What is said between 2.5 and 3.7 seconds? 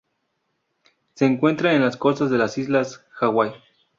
islas Hawái.